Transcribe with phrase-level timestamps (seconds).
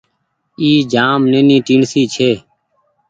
[0.61, 2.31] اي جآم نيني ٽيڻسي ڇي۔